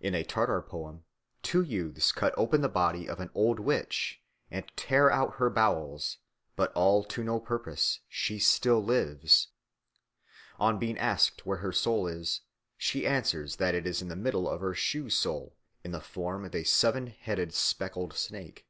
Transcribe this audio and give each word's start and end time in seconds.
In 0.00 0.16
a 0.16 0.24
Tartar 0.24 0.62
poem 0.62 1.04
two 1.44 1.62
youths 1.62 2.10
cut 2.10 2.34
open 2.36 2.60
the 2.60 2.68
body 2.68 3.08
of 3.08 3.20
an 3.20 3.30
old 3.36 3.60
witch 3.60 4.20
and 4.50 4.66
tear 4.74 5.12
out 5.12 5.36
her 5.36 5.48
bowels, 5.48 6.18
but 6.56 6.72
all 6.72 7.04
to 7.04 7.22
no 7.22 7.38
purpose, 7.38 8.00
she 8.08 8.40
still 8.40 8.82
lives. 8.82 9.46
On 10.58 10.80
being 10.80 10.98
asked 10.98 11.46
where 11.46 11.58
her 11.58 11.70
soul 11.70 12.08
is, 12.08 12.40
she 12.76 13.06
answers 13.06 13.54
that 13.58 13.76
it 13.76 13.86
is 13.86 14.02
in 14.02 14.08
the 14.08 14.16
middle 14.16 14.48
of 14.48 14.60
her 14.60 14.74
shoe 14.74 15.08
sole 15.08 15.54
in 15.84 15.92
the 15.92 16.00
form 16.00 16.44
of 16.44 16.52
a 16.52 16.64
seven 16.64 17.06
headed 17.06 17.54
speckled 17.54 18.14
snake. 18.14 18.66